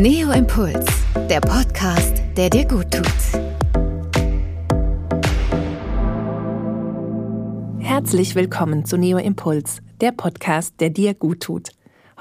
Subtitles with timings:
[0.00, 0.86] Neo Impuls,
[1.28, 3.40] der Podcast, der dir gut tut.
[7.80, 11.70] Herzlich willkommen zu Neo Impuls, der Podcast, der dir gut tut.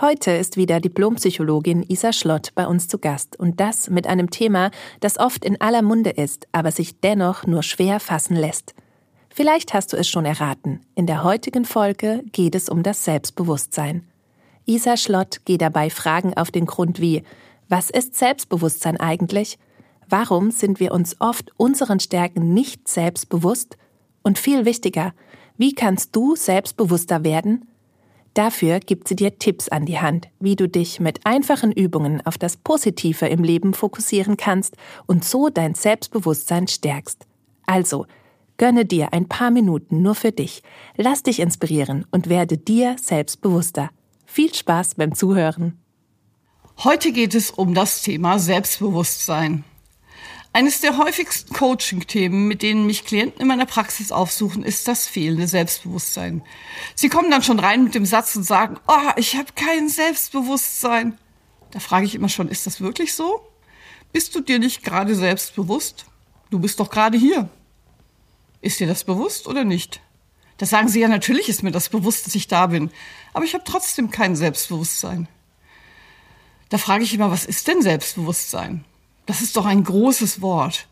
[0.02, 4.72] Heute ist wieder Diplompsychologin Isa Schlott bei uns zu Gast und das mit einem Thema,
[5.00, 8.74] das oft in aller Munde ist, aber sich dennoch nur schwer fassen lässt.
[9.30, 10.82] Vielleicht hast du es schon erraten.
[10.96, 14.08] In der heutigen Folge geht es um das Selbstbewusstsein.
[14.66, 17.22] Isa Schlott geht dabei Fragen auf den Grund wie
[17.70, 19.60] Was ist Selbstbewusstsein eigentlich?
[20.10, 23.78] Warum sind wir uns oft unseren Stärken nicht selbstbewusst?
[24.24, 25.14] Und viel wichtiger,
[25.58, 27.68] wie kannst du selbstbewusster werden?
[28.34, 32.38] Dafür gibt sie dir Tipps an die Hand, wie du dich mit einfachen Übungen auf
[32.38, 37.26] das Positive im Leben fokussieren kannst und so dein Selbstbewusstsein stärkst.
[37.66, 38.06] Also,
[38.58, 40.62] gönne dir ein paar Minuten nur für dich,
[40.96, 43.90] lass dich inspirieren und werde dir selbstbewusster.
[44.26, 45.80] Viel Spaß beim Zuhören.
[46.84, 49.64] Heute geht es um das Thema Selbstbewusstsein.
[50.54, 55.48] Eines der häufigsten Coaching-Themen, mit denen mich Klienten in meiner Praxis aufsuchen, ist das fehlende
[55.48, 56.44] Selbstbewusstsein.
[56.94, 61.18] Sie kommen dann schon rein mit dem Satz und sagen, oh, ich habe kein Selbstbewusstsein.
[61.72, 63.42] Da frage ich immer schon, ist das wirklich so?
[64.14, 66.06] Bist du dir nicht gerade selbstbewusst?
[66.52, 67.50] Du bist doch gerade hier.
[68.62, 70.00] Ist dir das bewusst oder nicht?
[70.58, 72.92] Da sagen sie ja, natürlich ist mir das bewusst, dass ich da bin.
[73.34, 75.28] Aber ich habe trotzdem kein Selbstbewusstsein.
[76.70, 78.84] Da frage ich immer, was ist denn Selbstbewusstsein?
[79.26, 80.88] Das ist doch ein großes Wort.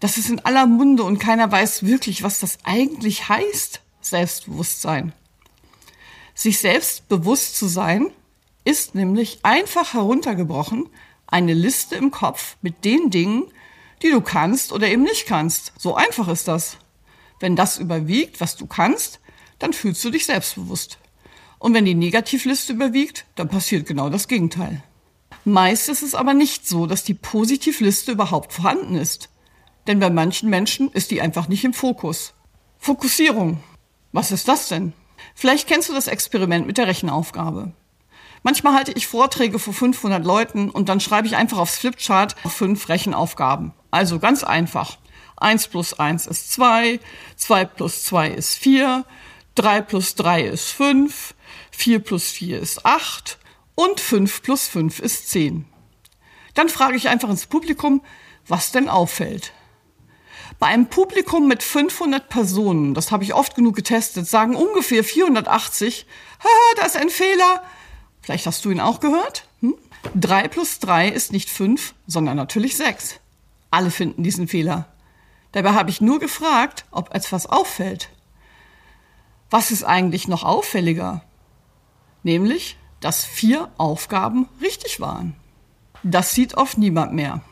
[0.00, 5.12] Das ist in aller Munde und keiner weiß wirklich, was das eigentlich heißt, Selbstbewusstsein.
[6.34, 8.10] Sich selbst bewusst zu sein,
[8.64, 10.88] ist nämlich einfach heruntergebrochen
[11.26, 13.44] eine Liste im Kopf mit den Dingen,
[14.02, 15.72] die du kannst oder eben nicht kannst.
[15.78, 16.76] So einfach ist das.
[17.40, 19.20] Wenn das überwiegt, was du kannst,
[19.58, 20.98] dann fühlst du dich selbstbewusst.
[21.58, 24.82] Und wenn die Negativliste überwiegt, dann passiert genau das Gegenteil.
[25.44, 29.28] Meist ist es aber nicht so, dass die Positivliste überhaupt vorhanden ist.
[29.88, 32.34] Denn bei manchen Menschen ist die einfach nicht im Fokus.
[32.78, 33.60] Fokussierung.
[34.12, 34.92] Was ist das denn?
[35.34, 37.72] Vielleicht kennst du das Experiment mit der Rechenaufgabe.
[38.44, 42.88] Manchmal halte ich Vorträge vor 500 Leuten und dann schreibe ich einfach aufs Flipchart fünf
[42.88, 43.72] Rechenaufgaben.
[43.90, 44.98] Also ganz einfach.
[45.36, 47.00] 1 plus 1 ist 2,
[47.36, 49.04] 2 plus 2 ist 4,
[49.56, 51.34] 3 plus 3 ist 5,
[51.72, 53.38] 4 plus 4 ist 8
[53.82, 55.64] und 5 plus 5 ist 10.
[56.54, 58.00] Dann frage ich einfach ins Publikum,
[58.46, 59.52] was denn auffällt.
[60.60, 66.06] Bei einem Publikum mit 500 Personen, das habe ich oft genug getestet, sagen ungefähr 480,
[66.38, 67.64] Haha, da ist ein Fehler.
[68.20, 69.48] Vielleicht hast du ihn auch gehört.
[69.60, 69.74] Hm?
[70.14, 73.18] 3 plus 3 ist nicht 5, sondern natürlich 6.
[73.72, 74.86] Alle finden diesen Fehler.
[75.50, 78.10] Dabei habe ich nur gefragt, ob etwas auffällt.
[79.50, 81.24] Was ist eigentlich noch auffälliger?
[82.22, 85.34] Nämlich, dass vier Aufgaben richtig waren.
[86.02, 87.42] Das sieht oft niemand mehr.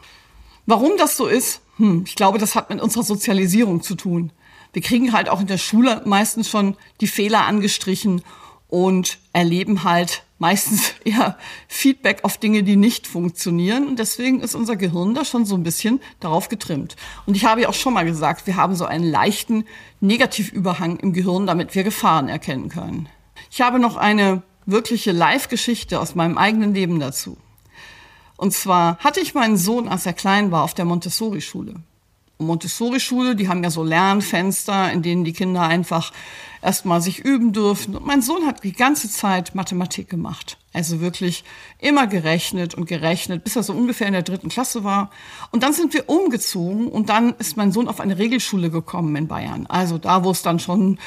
[0.67, 1.61] Warum das so ist?
[1.77, 4.33] Hm, ich glaube, das hat mit unserer Sozialisierung zu tun.
[4.73, 8.23] Wir kriegen halt auch in der Schule meistens schon die Fehler angestrichen
[8.69, 11.37] und erleben halt meistens eher
[11.69, 13.89] Feedback auf Dinge, die nicht funktionieren.
[13.89, 16.97] Und deswegen ist unser Gehirn da schon so ein bisschen darauf getrimmt.
[17.27, 19.65] Und ich habe ja auch schon mal gesagt, wir haben so einen leichten
[20.01, 23.09] Negativüberhang im Gehirn, damit wir Gefahren erkennen können.
[23.51, 27.37] Ich habe noch eine wirkliche Live-Geschichte aus meinem eigenen Leben dazu.
[28.37, 31.75] Und zwar hatte ich meinen Sohn, als er klein war, auf der Montessori-Schule.
[32.39, 36.13] Montessori-Schule, die haben ja so Lernfenster, in denen die Kinder einfach
[36.63, 37.97] erstmal sich üben dürfen.
[37.97, 40.57] Und mein Sohn hat die ganze Zeit Mathematik gemacht.
[40.73, 41.45] Also wirklich
[41.79, 45.11] immer gerechnet und gerechnet, bis er so ungefähr in der dritten Klasse war.
[45.51, 49.29] Und dann sind wir umgezogen und dann ist mein Sohn auf eine Regelschule gekommen in
[49.29, 49.67] Bayern.
[49.67, 50.99] Also da, wo es dann schon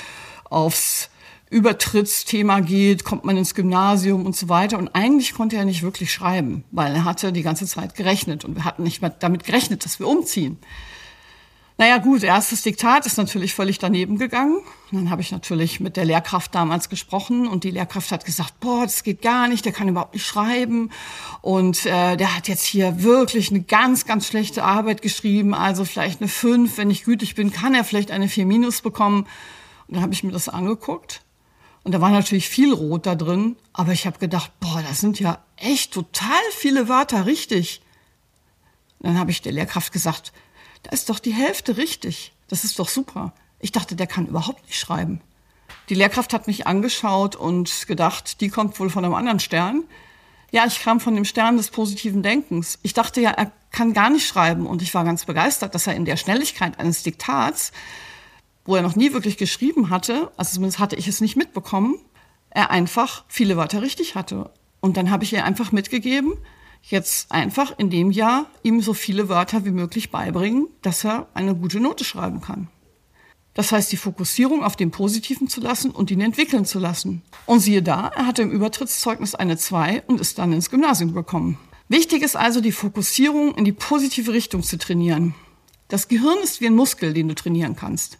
[0.49, 1.09] aufs
[1.53, 4.77] Übertrittsthema geht, kommt man ins Gymnasium und so weiter.
[4.79, 8.55] Und eigentlich konnte er nicht wirklich schreiben, weil er hatte die ganze Zeit gerechnet und
[8.55, 10.57] wir hatten nicht mehr damit gerechnet, dass wir umziehen.
[11.77, 14.61] Naja gut, erstes Diktat ist natürlich völlig daneben gegangen.
[14.91, 18.83] dann habe ich natürlich mit der Lehrkraft damals gesprochen und die Lehrkraft hat gesagt, boah,
[18.83, 20.91] das geht gar nicht, der kann überhaupt nicht schreiben
[21.41, 26.21] und äh, der hat jetzt hier wirklich eine ganz, ganz schlechte Arbeit geschrieben, also vielleicht
[26.21, 29.25] eine 5, wenn ich gütig bin, kann er vielleicht eine 4 minus bekommen.
[29.87, 31.22] Und dann habe ich mir das angeguckt
[31.83, 35.19] und da war natürlich viel Rot da drin, aber ich habe gedacht, boah, das sind
[35.19, 37.81] ja echt total viele Wörter richtig.
[38.99, 40.31] Und dann habe ich der Lehrkraft gesagt,
[40.83, 42.33] da ist doch die Hälfte richtig.
[42.47, 43.33] Das ist doch super.
[43.59, 45.21] Ich dachte, der kann überhaupt nicht schreiben.
[45.89, 49.83] Die Lehrkraft hat mich angeschaut und gedacht, die kommt wohl von einem anderen Stern.
[50.51, 52.79] Ja, ich kam von dem Stern des positiven Denkens.
[52.83, 55.95] Ich dachte ja, er kann gar nicht schreiben und ich war ganz begeistert, dass er
[55.95, 57.73] in der Schnelligkeit eines Diktats
[58.65, 61.95] wo er noch nie wirklich geschrieben hatte, also zumindest hatte ich es nicht mitbekommen,
[62.49, 64.51] er einfach viele Wörter richtig hatte.
[64.79, 66.37] Und dann habe ich ihr einfach mitgegeben,
[66.85, 71.55] Jetzt einfach in dem Jahr ihm so viele Wörter wie möglich beibringen, dass er eine
[71.55, 72.67] gute Note schreiben kann.
[73.53, 77.21] Das heißt, die Fokussierung auf den Positiven zu lassen und ihn entwickeln zu lassen.
[77.45, 81.57] Und siehe da, er hatte im Übertrittszeugnis eine 2 und ist dann ins Gymnasium gekommen.
[81.87, 85.35] Wichtig ist also, die Fokussierung in die positive Richtung zu trainieren.
[85.87, 88.17] Das Gehirn ist wie ein Muskel, den du trainieren kannst.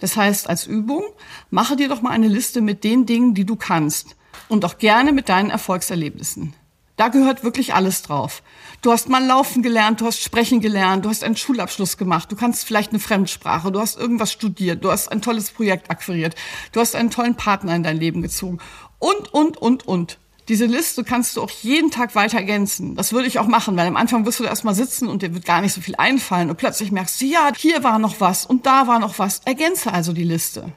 [0.00, 1.04] Das heißt, als Übung,
[1.50, 4.16] mache dir doch mal eine Liste mit den Dingen, die du kannst
[4.48, 6.54] und auch gerne mit deinen Erfolgserlebnissen.
[6.96, 8.42] Da gehört wirklich alles drauf.
[8.80, 12.36] Du hast mal laufen gelernt, du hast sprechen gelernt, du hast einen Schulabschluss gemacht, du
[12.36, 16.36] kannst vielleicht eine Fremdsprache, du hast irgendwas studiert, du hast ein tolles Projekt akquiriert,
[16.70, 18.58] du hast einen tollen Partner in dein Leben gezogen
[19.00, 20.18] und, und, und, und.
[20.48, 22.96] Diese Liste kannst du auch jeden Tag weiter ergänzen.
[22.96, 25.46] Das würde ich auch machen, weil am Anfang wirst du erstmal sitzen und dir wird
[25.46, 28.66] gar nicht so viel einfallen und plötzlich merkst du, ja, hier war noch was und
[28.66, 29.40] da war noch was.
[29.46, 30.72] Ergänze also die Liste.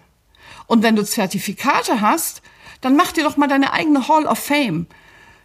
[0.67, 2.41] Und wenn du Zertifikate hast,
[2.79, 4.87] dann mach dir doch mal deine eigene Hall of Fame.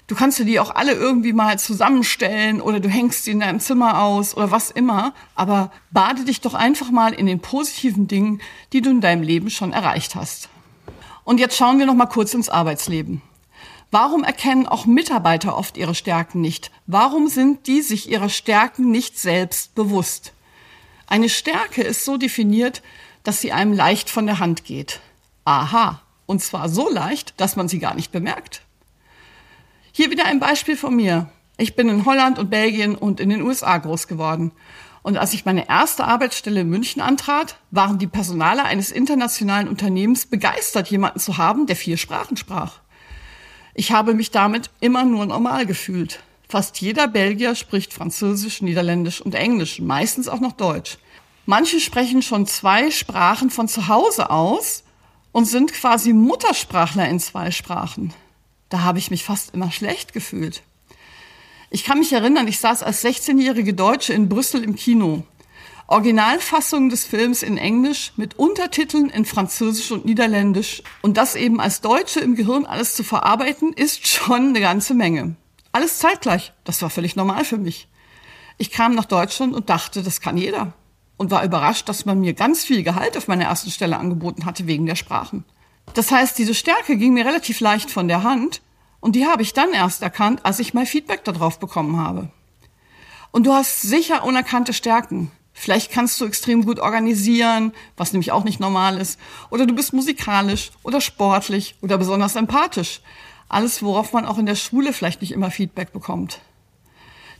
[0.06, 3.60] Du kannst dir die auch alle irgendwie mal zusammenstellen oder du hängst sie in deinem
[3.60, 5.14] Zimmer aus oder was immer.
[5.34, 8.40] Aber bade dich doch einfach mal in den positiven Dingen,
[8.72, 10.48] die du in deinem Leben schon erreicht hast.
[11.24, 13.22] Und jetzt schauen wir noch mal kurz ins Arbeitsleben.
[13.92, 16.70] Warum erkennen auch Mitarbeiter oft ihre Stärken nicht?
[16.86, 20.32] Warum sind die sich ihrer Stärken nicht selbst bewusst?
[21.06, 22.80] Eine Stärke ist so definiert,
[23.22, 25.00] dass sie einem leicht von der Hand geht.
[25.44, 26.00] Aha.
[26.24, 28.62] Und zwar so leicht, dass man sie gar nicht bemerkt.
[29.92, 31.30] Hier wieder ein Beispiel von mir.
[31.58, 34.52] Ich bin in Holland und Belgien und in den USA groß geworden.
[35.02, 40.24] Und als ich meine erste Arbeitsstelle in München antrat, waren die Personale eines internationalen Unternehmens
[40.24, 42.81] begeistert, jemanden zu haben, der vier Sprachen sprach.
[43.74, 46.20] Ich habe mich damit immer nur normal gefühlt.
[46.48, 50.98] Fast jeder Belgier spricht Französisch, Niederländisch und Englisch, meistens auch noch Deutsch.
[51.46, 54.84] Manche sprechen schon zwei Sprachen von zu Hause aus
[55.32, 58.12] und sind quasi Muttersprachler in zwei Sprachen
[58.72, 60.62] da habe ich mich fast immer schlecht gefühlt.
[61.70, 65.24] Ich kann mich erinnern, ich saß als 16-jährige Deutsche in Brüssel im Kino.
[65.92, 70.82] Originalfassung des Films in Englisch mit Untertiteln in Französisch und Niederländisch.
[71.02, 75.36] Und das eben als Deutsche im Gehirn alles zu verarbeiten, ist schon eine ganze Menge.
[75.70, 76.54] Alles zeitgleich.
[76.64, 77.88] Das war völlig normal für mich.
[78.56, 80.72] Ich kam nach Deutschland und dachte, das kann jeder.
[81.18, 84.66] Und war überrascht, dass man mir ganz viel Gehalt auf meiner ersten Stelle angeboten hatte
[84.66, 85.44] wegen der Sprachen.
[85.92, 88.62] Das heißt, diese Stärke ging mir relativ leicht von der Hand
[89.00, 92.30] und die habe ich dann erst erkannt, als ich mal Feedback darauf bekommen habe.
[93.30, 95.30] Und du hast sicher unerkannte Stärken.
[95.52, 99.18] Vielleicht kannst du extrem gut organisieren, was nämlich auch nicht normal ist.
[99.50, 103.00] Oder du bist musikalisch oder sportlich oder besonders empathisch.
[103.48, 106.40] Alles, worauf man auch in der Schule vielleicht nicht immer Feedback bekommt.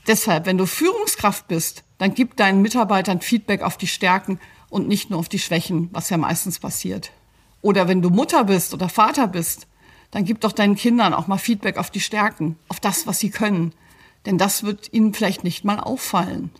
[0.06, 5.11] Deshalb, wenn du Führungskraft bist, dann gib deinen Mitarbeitern Feedback auf die Stärken und nicht
[5.11, 7.12] nur auf die Schwächen, was ja meistens passiert.
[7.61, 9.69] Oder wenn du Mutter bist oder Vater bist,
[10.11, 13.31] dann gib doch deinen Kindern auch mal Feedback auf die Stärken, auf das, was sie
[13.31, 13.73] können.
[14.26, 16.50] Denn das wird ihnen vielleicht nicht mal auffallen.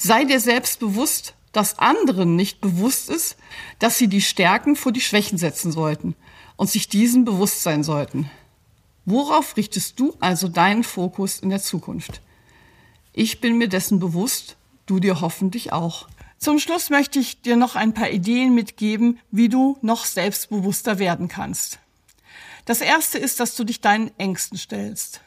[0.00, 3.36] Sei dir selbst bewusst, dass anderen nicht bewusst ist,
[3.80, 6.14] dass sie die Stärken vor die Schwächen setzen sollten
[6.56, 8.30] und sich diesen bewusst sein sollten.
[9.04, 12.20] Worauf richtest du also deinen Fokus in der Zukunft?
[13.12, 14.56] Ich bin mir dessen bewusst,
[14.86, 16.08] du dir hoffentlich auch.
[16.38, 21.26] Zum Schluss möchte ich dir noch ein paar Ideen mitgeben, wie du noch selbstbewusster werden
[21.26, 21.80] kannst.
[22.66, 25.22] Das erste ist, dass du dich deinen Ängsten stellst.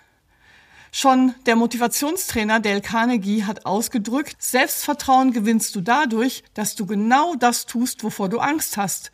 [0.94, 7.66] Schon der Motivationstrainer Dale Carnegie hat ausgedrückt, Selbstvertrauen gewinnst du dadurch, dass du genau das
[7.66, 9.12] tust, wovor du Angst hast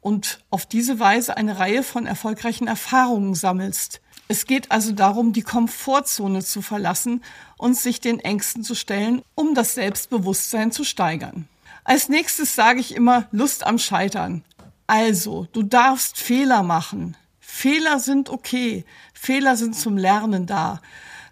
[0.00, 4.00] und auf diese Weise eine Reihe von erfolgreichen Erfahrungen sammelst.
[4.28, 7.24] Es geht also darum, die Komfortzone zu verlassen
[7.58, 11.48] und sich den Ängsten zu stellen, um das Selbstbewusstsein zu steigern.
[11.82, 14.44] Als nächstes sage ich immer Lust am Scheitern.
[14.86, 17.16] Also, du darfst Fehler machen.
[17.40, 18.84] Fehler sind okay.
[19.12, 20.80] Fehler sind zum Lernen da.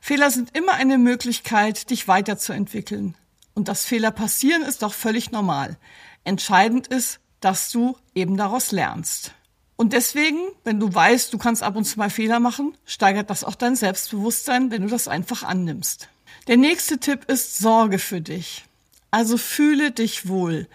[0.07, 3.15] Fehler sind immer eine Möglichkeit, dich weiterzuentwickeln.
[3.55, 5.79] Und dass Fehler passieren, ist auch völlig normal.
[6.25, 9.33] Entscheidend ist, dass du eben daraus lernst.
[9.77, 13.45] Und deswegen, wenn du weißt, du kannst ab und zu mal Fehler machen, steigert das
[13.45, 16.11] auch dein Selbstbewusstsein, wenn du das einfach annimmst.
[16.49, 18.67] Der nächste Tipp ist Sorge für dich.
[19.11, 20.69] Also fühle dich wohl.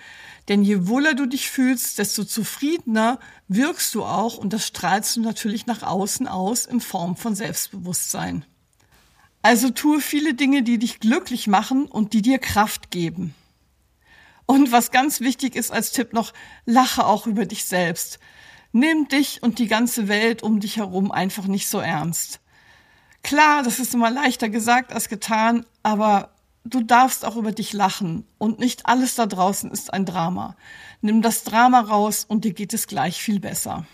[0.48, 5.22] Denn je wohler du dich fühlst, desto zufriedener wirkst du auch und das strahlst du
[5.22, 8.44] natürlich nach außen aus in Form von Selbstbewusstsein.
[9.42, 13.34] Also tue viele Dinge, die dich glücklich machen und die dir Kraft geben.
[14.46, 16.34] Und was ganz wichtig ist als Tipp noch,
[16.66, 18.20] lache auch über dich selbst.
[18.72, 22.40] Nimm dich und die ganze Welt um dich herum einfach nicht so ernst.
[23.24, 26.32] Klar, das ist immer leichter gesagt als getan, aber
[26.66, 30.56] du darfst auch über dich lachen und nicht alles da draußen ist ein Drama.
[31.02, 33.86] Nimm das Drama raus und dir geht es gleich viel besser.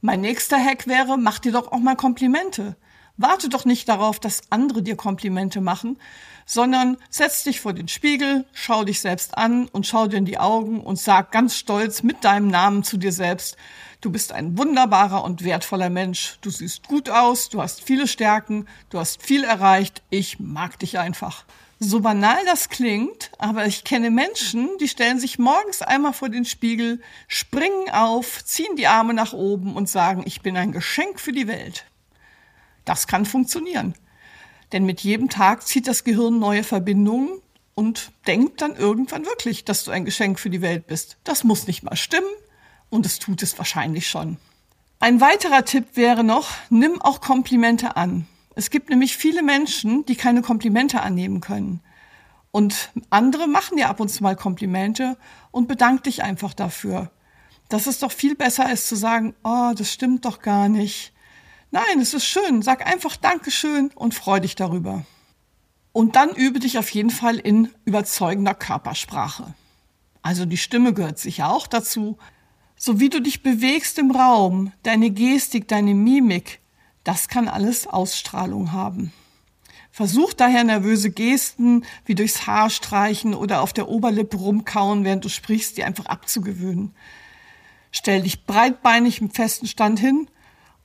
[0.00, 2.76] Mein nächster Hack wäre, mach dir doch auch mal Komplimente.
[3.18, 5.98] Warte doch nicht darauf, dass andere dir Komplimente machen,
[6.44, 10.38] sondern setz dich vor den Spiegel, schau dich selbst an und schau dir in die
[10.38, 13.56] Augen und sag ganz stolz mit deinem Namen zu dir selbst,
[14.00, 18.66] du bist ein wunderbarer und wertvoller Mensch, du siehst gut aus, du hast viele Stärken,
[18.90, 21.44] du hast viel erreicht, ich mag dich einfach.
[21.78, 26.44] So banal das klingt, aber ich kenne Menschen, die stellen sich morgens einmal vor den
[26.44, 31.32] Spiegel, springen auf, ziehen die Arme nach oben und sagen, ich bin ein Geschenk für
[31.32, 31.84] die Welt.
[32.86, 33.94] Das kann funktionieren.
[34.72, 37.28] Denn mit jedem Tag zieht das Gehirn neue Verbindungen
[37.74, 41.18] und denkt dann irgendwann wirklich, dass du ein Geschenk für die Welt bist.
[41.24, 42.26] Das muss nicht mal stimmen
[42.88, 44.38] und es tut es wahrscheinlich schon.
[44.98, 48.26] Ein weiterer Tipp wäre noch, nimm auch Komplimente an.
[48.54, 51.80] Es gibt nämlich viele Menschen, die keine Komplimente annehmen können.
[52.50, 55.18] Und andere machen dir ab und zu mal Komplimente
[55.50, 57.10] und bedank dich einfach dafür.
[57.68, 61.12] Das ist doch viel besser, als zu sagen, oh, das stimmt doch gar nicht.
[61.70, 62.62] Nein, es ist schön.
[62.62, 65.04] Sag einfach Dankeschön und freu dich darüber.
[65.92, 69.54] Und dann übe dich auf jeden Fall in überzeugender Körpersprache.
[70.22, 72.18] Also die Stimme gehört sicher auch dazu.
[72.76, 76.60] So wie du dich bewegst im Raum, deine Gestik, deine Mimik,
[77.04, 79.12] das kann alles Ausstrahlung haben.
[79.90, 85.30] Versuch daher nervöse Gesten wie durchs Haar streichen oder auf der Oberlippe rumkauen, während du
[85.30, 86.94] sprichst, die einfach abzugewöhnen.
[87.92, 90.28] Stell dich breitbeinig im festen Stand hin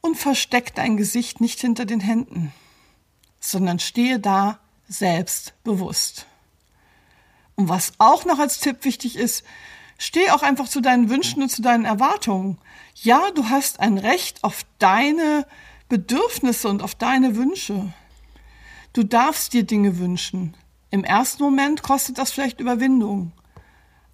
[0.01, 2.51] und versteck dein Gesicht nicht hinter den Händen,
[3.39, 6.25] sondern stehe da selbstbewusst.
[7.55, 9.43] Und was auch noch als Tipp wichtig ist,
[9.97, 12.57] steh auch einfach zu deinen Wünschen und zu deinen Erwartungen.
[12.95, 15.45] Ja, du hast ein Recht auf deine
[15.89, 17.93] Bedürfnisse und auf deine Wünsche.
[18.93, 20.55] Du darfst dir Dinge wünschen.
[20.89, 23.31] Im ersten Moment kostet das vielleicht Überwindung.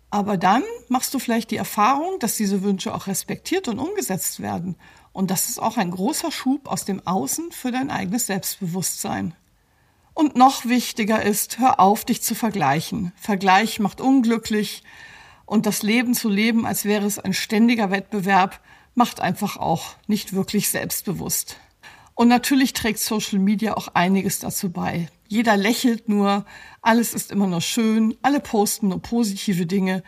[0.10, 4.76] Aber dann machst du vielleicht die Erfahrung, dass diese Wünsche auch respektiert und umgesetzt werden.
[5.12, 9.34] Und das ist auch ein großer Schub aus dem Außen für dein eigenes Selbstbewusstsein.
[10.14, 13.12] Und noch wichtiger ist, hör auf, dich zu vergleichen.
[13.16, 14.84] Vergleich macht unglücklich
[15.46, 18.60] und das Leben zu leben, als wäre es ein ständiger Wettbewerb,
[18.96, 21.58] macht einfach auch nicht wirklich selbstbewusst.
[22.16, 25.08] Und natürlich trägt Social Media auch einiges dazu bei.
[25.28, 26.46] Jeder lächelt nur,
[26.82, 30.04] alles ist immer nur schön, alle posten nur positive Dinge.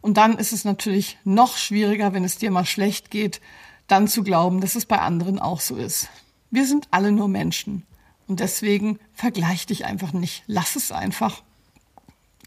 [0.00, 3.40] Und dann ist es natürlich noch schwieriger, wenn es dir mal schlecht geht,
[3.86, 6.08] dann zu glauben, dass es bei anderen auch so ist.
[6.50, 7.84] Wir sind alle nur Menschen.
[8.26, 10.42] Und deswegen vergleich dich einfach nicht.
[10.46, 11.42] Lass es einfach.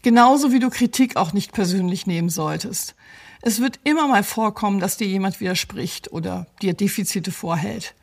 [0.02, 2.94] Genauso wie du Kritik auch nicht persönlich nehmen solltest.
[3.42, 7.94] Es wird immer mal vorkommen, dass dir jemand widerspricht oder dir Defizite vorhält.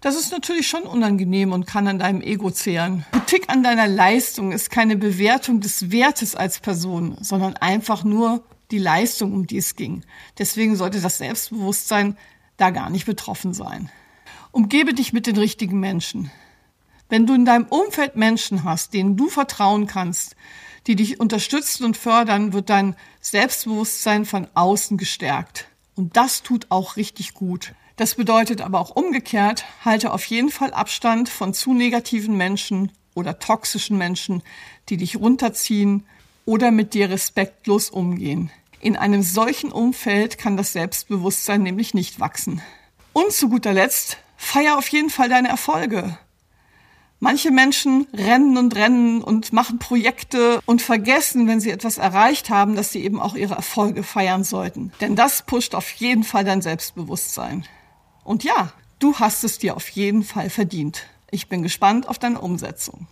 [0.00, 3.04] Das ist natürlich schon unangenehm und kann an deinem Ego zehren.
[3.12, 8.78] Kritik an deiner Leistung ist keine Bewertung des Wertes als Person, sondern einfach nur die
[8.78, 10.02] Leistung, um die es ging.
[10.38, 12.16] Deswegen sollte das Selbstbewusstsein
[12.56, 13.90] da gar nicht betroffen sein.
[14.52, 16.30] Umgebe dich mit den richtigen Menschen.
[17.10, 20.34] Wenn du in deinem Umfeld Menschen hast, denen du vertrauen kannst,
[20.86, 25.68] die dich unterstützen und fördern, wird dein Selbstbewusstsein von außen gestärkt.
[25.94, 27.74] Und das tut auch richtig gut.
[28.00, 33.38] Das bedeutet aber auch umgekehrt, halte auf jeden Fall Abstand von zu negativen Menschen oder
[33.38, 34.42] toxischen Menschen,
[34.88, 36.06] die dich runterziehen
[36.46, 38.50] oder mit dir respektlos umgehen.
[38.80, 42.62] In einem solchen Umfeld kann das Selbstbewusstsein nämlich nicht wachsen.
[43.12, 46.16] Und zu guter Letzt, feier auf jeden Fall deine Erfolge.
[47.18, 52.76] Manche Menschen rennen und rennen und machen Projekte und vergessen, wenn sie etwas erreicht haben,
[52.76, 54.90] dass sie eben auch ihre Erfolge feiern sollten.
[55.02, 57.66] Denn das pusht auf jeden Fall dein Selbstbewusstsein.
[58.30, 61.02] Und ja, du hast es dir auf jeden Fall verdient.
[61.32, 63.08] Ich bin gespannt auf deine Umsetzung.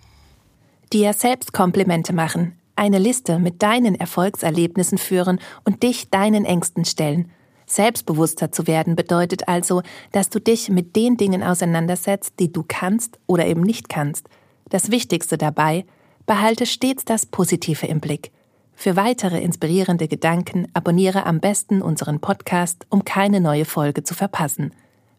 [0.92, 7.32] Dir selbst Komplimente machen, eine Liste mit deinen Erfolgserlebnissen führen und dich deinen Ängsten stellen.
[7.66, 9.82] Selbstbewusster zu werden bedeutet also,
[10.12, 14.28] dass du dich mit den Dingen auseinandersetzt, die du kannst oder eben nicht kannst.
[14.68, 15.84] Das Wichtigste dabei,
[16.26, 18.30] behalte stets das Positive im Blick.
[18.76, 24.72] Für weitere inspirierende Gedanken abonniere am besten unseren Podcast, um keine neue Folge zu verpassen.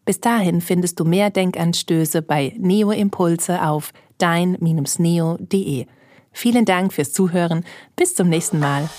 [0.09, 5.85] Bis dahin findest du mehr Denkanstöße bei Neo Impulse auf dein-neo.de.
[6.31, 7.63] Vielen Dank fürs Zuhören.
[7.95, 8.89] Bis zum nächsten Mal.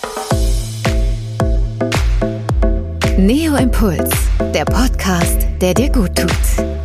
[3.18, 4.08] Neo Impuls,
[4.54, 6.79] der Podcast, der dir gut tut.